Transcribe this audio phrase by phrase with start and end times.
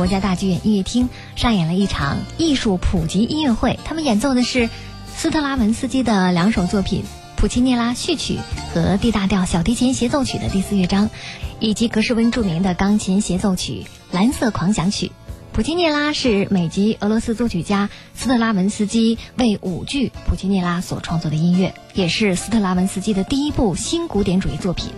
[0.00, 3.78] 国家大剧院音乐厅上演了一场艺术普及音乐会。
[3.84, 4.70] 他们演奏的是
[5.14, 7.02] 斯特拉文斯基的两首作品
[7.36, 8.38] 《普契涅拉序曲》
[8.74, 11.10] 和 D 大调小提琴协奏曲的第四乐章，
[11.58, 15.08] 以及格什温著名的钢琴协奏曲《蓝色狂想曲》。
[15.52, 24.88] 普契涅拉是美籍俄罗斯作曲家斯特拉文斯基为舞剧《普契涅拉》所创作的音乐，也是斯特拉文斯基的第一部新古典主义作品。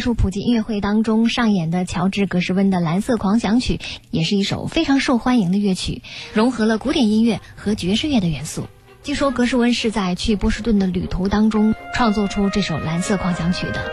[0.00, 3.76] 艺术普及音乐会当中上演的乔治·格什温的《蓝色狂想曲》，
[4.10, 6.00] 也是一首非常受欢迎的乐曲，
[6.32, 8.66] 融合了古典音乐和爵士乐的元素。
[9.02, 13.84] 据说格什温是在去波士顿的旅途当中创作出这首《蓝色狂想曲》的。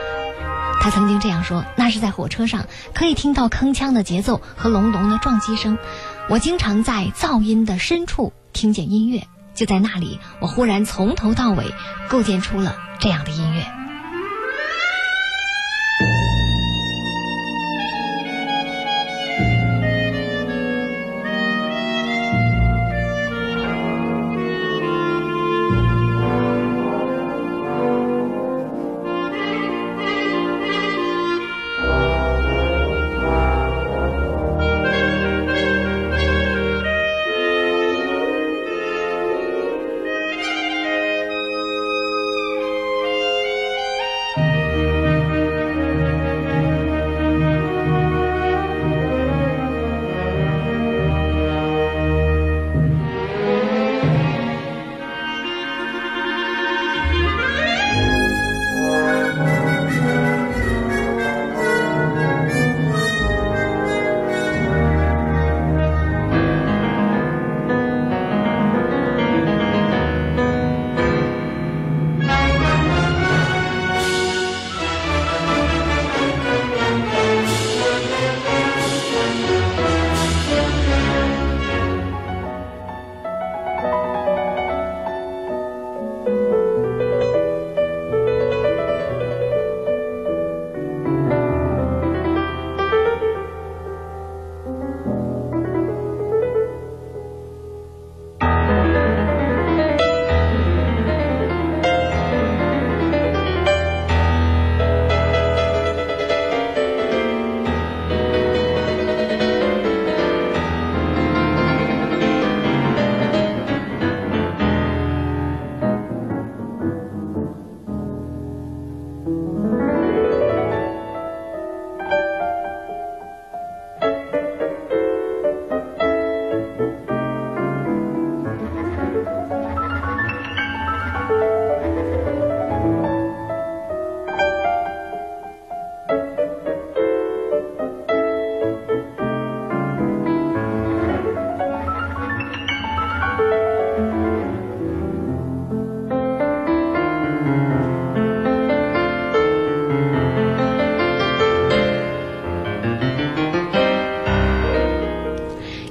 [0.79, 5.77] 他曾经这样说：“那是在火车上，可以听到铿锵的节奏和隆隆的撞击声。
[6.29, 11.65] 我经常在噪音的深处听见音乐，就在那里，我忽然从头到尾
[12.07, 13.67] 构建出了这样的音乐。”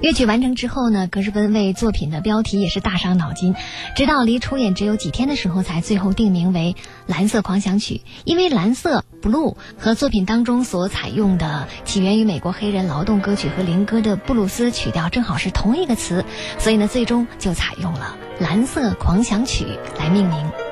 [0.07, 3.57] 乐曲完成之后呢，格什温为作品的标题也是大伤脑筋，
[3.97, 6.77] 直到离出演只有几天的时候，才最后定名为
[7.09, 7.95] 《蓝色狂想曲》。
[8.25, 16.25] 因为蓝色 （blue） 和作品当中所采用的起源于美国黑人劳动歌曲和灵歌的布鲁斯曲调正好是同一个词，
[16.57, 19.65] 所以呢，最终就采用了《蓝色狂想曲》
[19.99, 20.66] 来命名。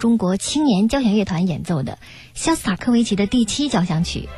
[0.00, 1.98] 中国青年交响乐团演奏的
[2.32, 4.30] 肖斯塔科维奇的第七交响曲。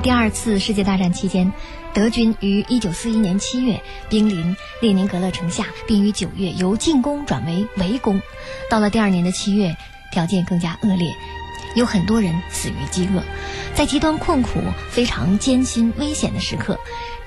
[0.00, 1.52] 第二次世界大战期间，
[1.92, 8.20] 德军于1941年7月兵临列宁格勒城下，并于9月由进攻转为围攻。
[8.70, 9.76] 到了第二年的7月，
[10.12, 11.16] 条件更加恶劣，
[11.74, 13.22] 有很多人死于饥饿。
[13.74, 16.78] 在极端困苦、非常艰辛、危险的时刻，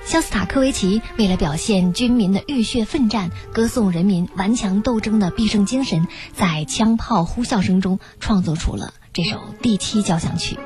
[0.04, 10.58] 肖斯塔科维奇为了表现军民的浴血奋战，歌颂人民顽强斗争的必胜精神，在枪炮呼啸声中创作出了这首第七交响曲。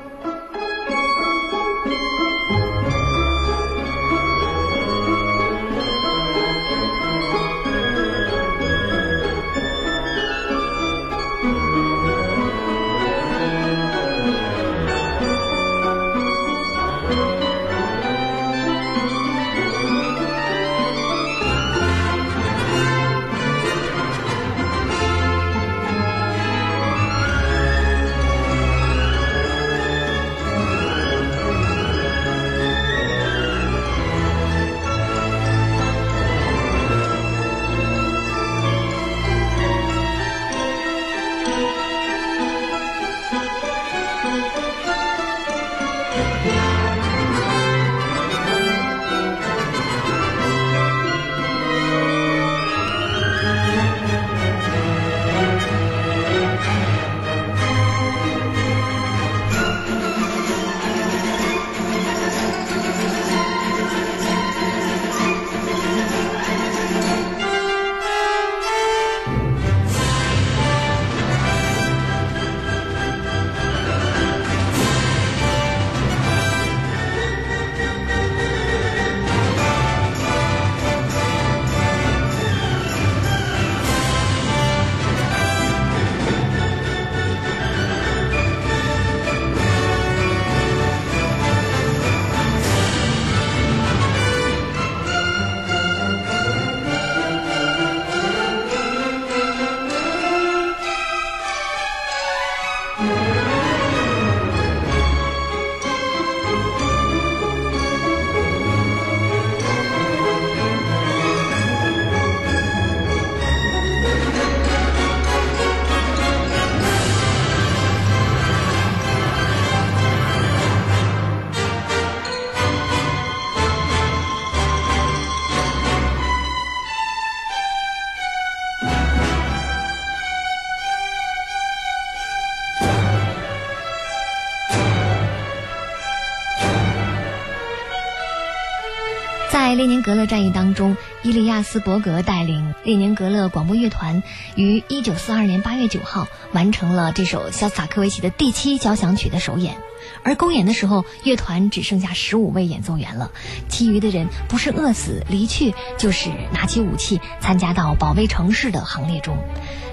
[139.87, 144.21] 列宁格勒战役当中，伊利亚斯伯格带领列宁格勒广播乐团
[144.55, 149.77] 于1942年8月9号完成了这首肖斯塔科维奇的第七交响曲的首演。
[150.23, 153.31] 而公演的时候，乐团只剩下十五位演奏员了，
[153.69, 159.37] 其余的人不是饿死离去，就是拿起武器参加到保卫城市的行列中。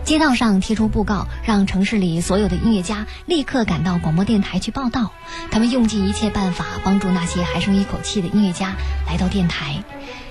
[0.05, 5.13] 街道上贴出布告，让城市里所有的音乐家立刻赶到广播电台去报道。
[5.51, 8.75] 他们用尽一切办法帮助那些还剩一口气的音乐家
[9.07, 9.83] 来到电台。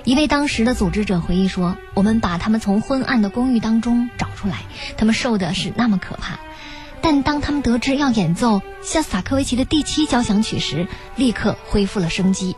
[0.03, 4.57] 一位当时的组织者回忆说：“我们把他们从昏暗的公寓当中找出来，
[4.95, 6.39] 他们受的是那么可怕。
[7.03, 12.55] 但当他们得知要演奏像萨科维奇的第七交响曲时，立刻恢复了生机。”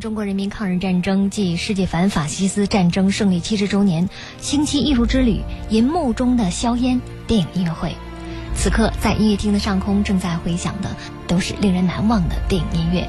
[0.00, 4.08] 中国人民抗日战争暨世界反法西斯战争胜利七十周年
[4.40, 7.94] 星期艺术之旅《银幕中的硝烟》电影音乐会。
[8.54, 10.90] 此刻，在音乐厅的上空正在回响的
[11.26, 13.08] 都是令人难忘的电影音乐，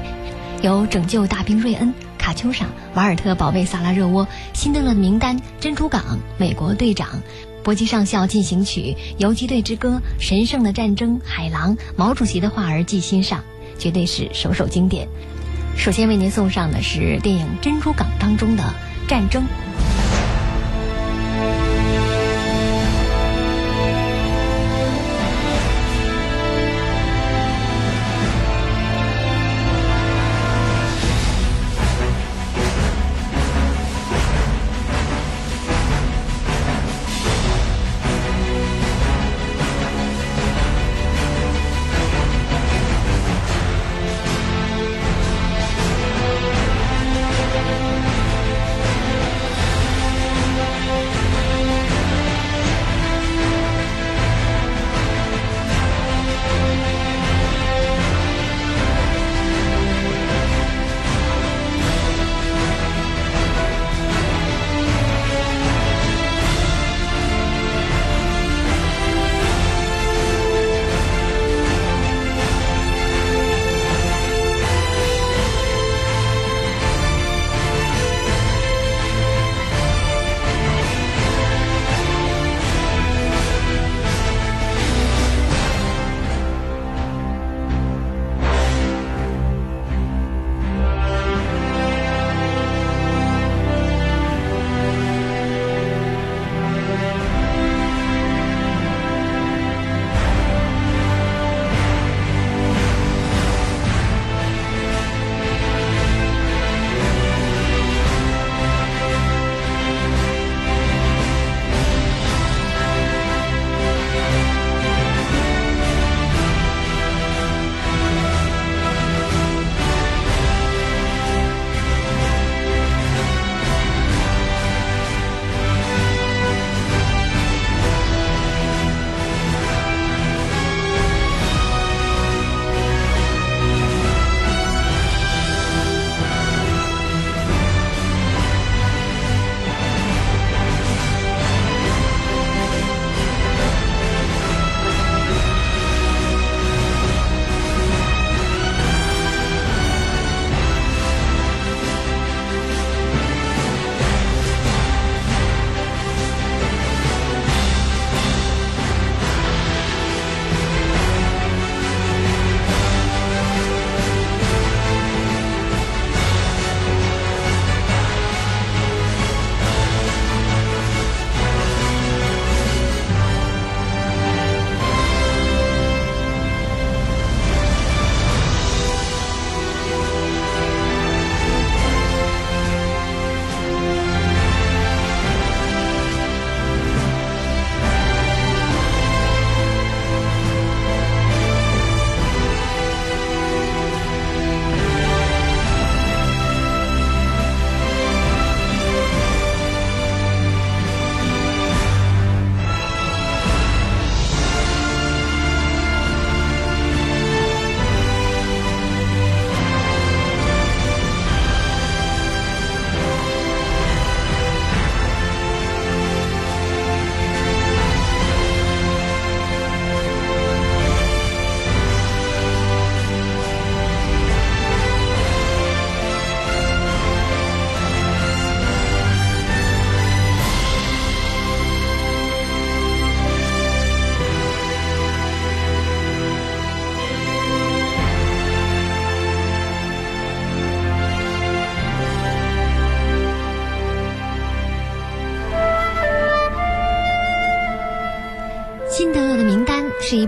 [0.62, 6.02] 有《拯救大兵瑞恩》《卡秋莎》《瓦尔特保卫萨拉热窝》《辛德勒名单》《珍珠港》
[6.38, 7.08] 《美国队长》
[7.62, 8.80] 《搏击上校进行曲》
[9.18, 13.40] 《游击队之歌》《神圣的战争》《海狼》《毛主席的话儿记心上》，
[13.78, 15.08] 绝对是首首经典。
[15.76, 18.62] 首先为您送上的是电影《珍珠港》当中的
[19.06, 19.44] 战争。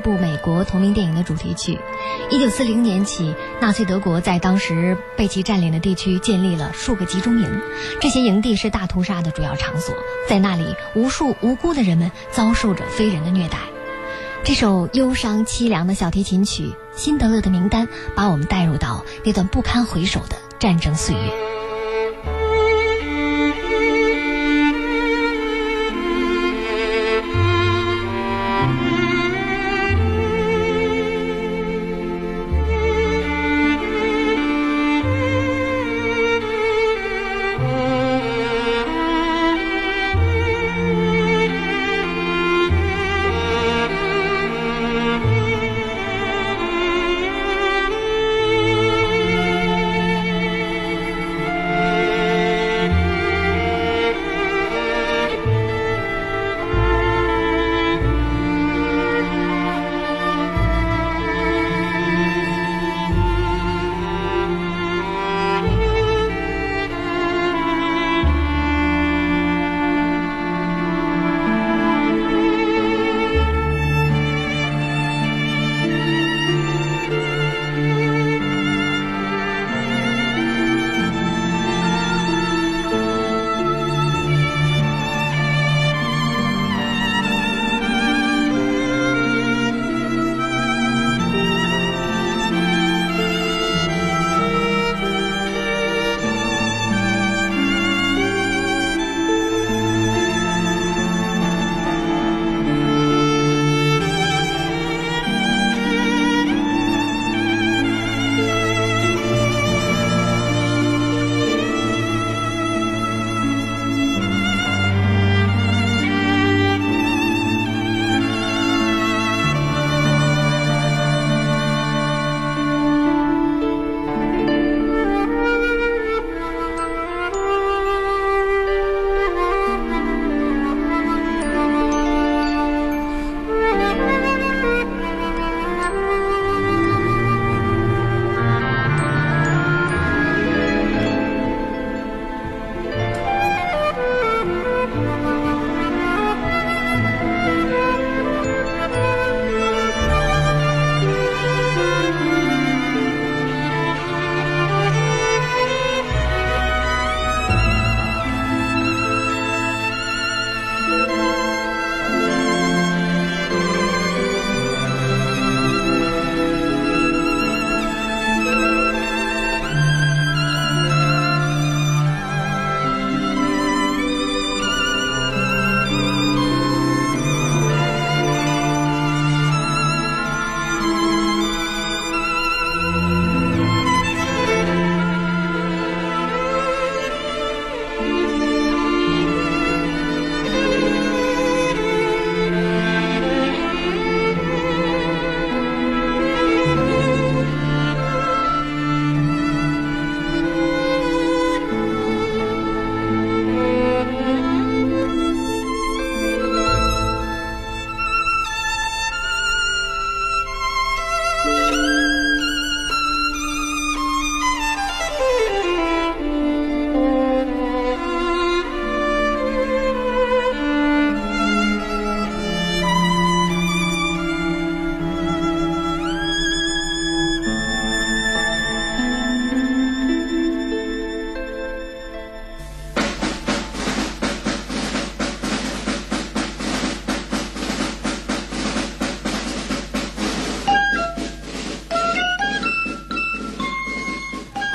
[0.06, 1.80] 部美国同名电影的主题曲。
[2.30, 7.60] 一九四零年起，纳粹德国在当时被其占领的地区建立了数个集中营，
[8.00, 9.96] 这些营地是大屠杀的主要场所，
[10.28, 13.58] 在那里，无数无辜的人们遭受着非人的虐待。
[14.44, 16.62] 这首忧伤凄凉的小提琴曲
[16.94, 21.55] 《辛德勒的名单》，把我们带入到那段不堪回首的战争岁月。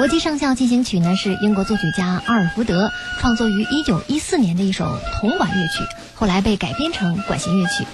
[0.02, 5.84] 国际上校进行曲呢是英国作曲家阿尔福德创作于1914年的一首铜管乐曲，
[6.16, 7.86] 后来被改编成管弦乐曲。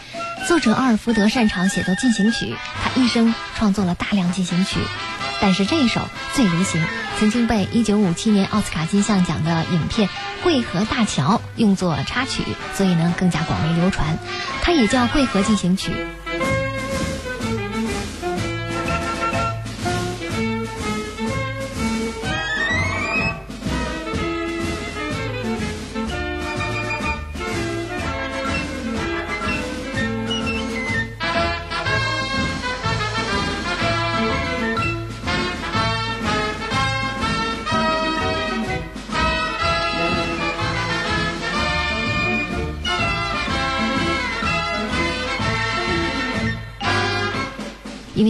[0.47, 4.79] 作者阿尔福德擅长写作进行曲，他一生创作了大量进行曲，
[5.41, 5.99] 但是这一首
[6.33, 6.81] 最流行，
[7.19, 10.07] 曾经被1957年奥斯卡金像奖的影片
[10.45, 12.41] 《汇合大桥》用作插曲，
[12.73, 14.17] 所以呢更加广为流传。
[14.61, 15.91] 它也叫汇合进行曲。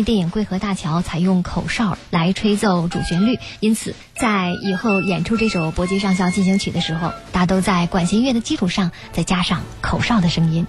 [0.07, 10.65] 电影《桂河大桥》采用口哨来吹奏主旋律，因此在以后演出这首《搏击上校进行曲》的时候，大都在管弦乐的基础上再加上口哨的声音。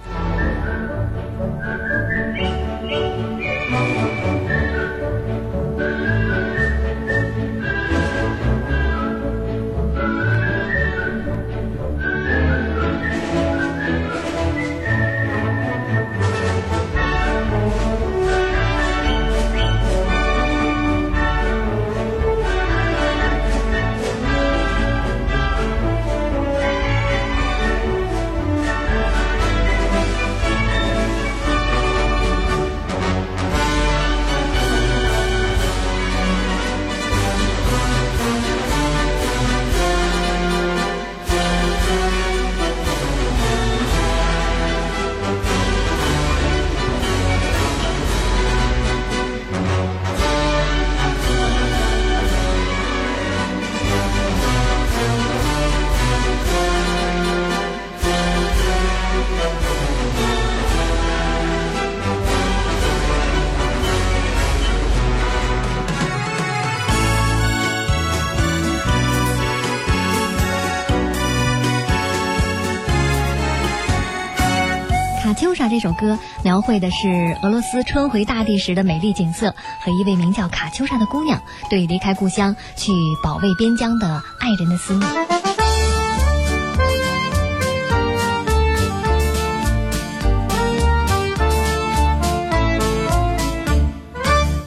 [75.59, 85.05] 莎这首歌描绘的是俄罗斯春回大地时的美丽景色和一位名叫卡秋莎的姑娘对离开故乡去保卫边疆的爱人的思念。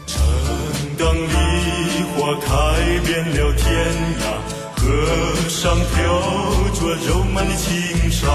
[0.06, 0.18] 正
[0.98, 3.64] 当梨花开遍了天
[4.20, 4.24] 涯，
[4.76, 4.84] 河
[5.48, 6.20] 上飘
[6.74, 8.28] 着柔漫的轻纱，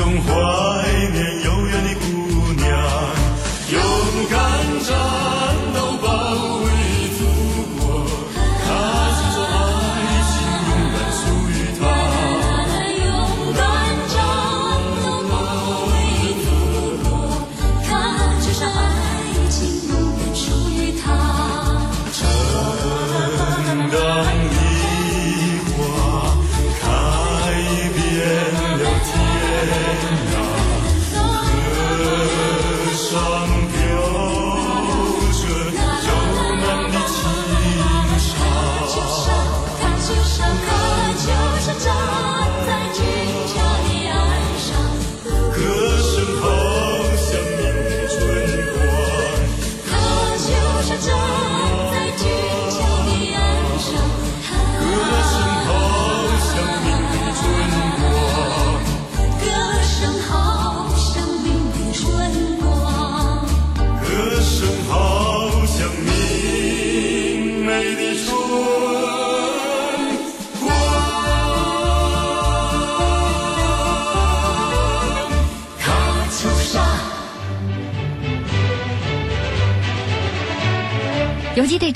[0.00, 0.69] 生活。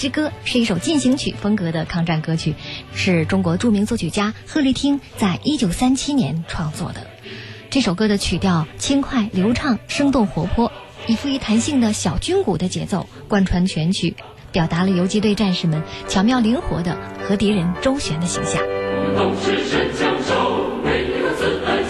[0.05, 2.55] 之歌》是一首进行曲风格的抗战歌曲，
[2.95, 7.07] 是中国著名作曲家贺绿汀在一九三七年创作的。
[7.71, 10.71] 这首歌的曲调轻快流畅、生动活泼，
[11.07, 14.15] 以富于弹性的小军鼓的节奏贯穿全曲，
[14.53, 18.61] 表达了游击队战士们巧妙灵活的和敌人周旋的形象。
[19.17, 21.83] 都是神枪手，每一个子弹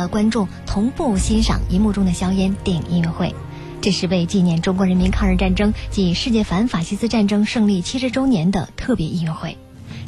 [0.00, 3.34] 和观众同步欣赏银幕中的硝烟电影音乐会。
[3.80, 9.56] 这是为纪念中国人民抗日战争及世界反法西斯战争胜利七十周年的特别音乐会。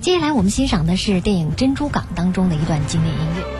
[0.00, 3.51] 接下来我们欣赏的是电影《珍珠港》当中的一段经典音乐。